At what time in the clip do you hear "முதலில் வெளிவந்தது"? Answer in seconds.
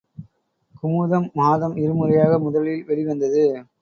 2.39-3.45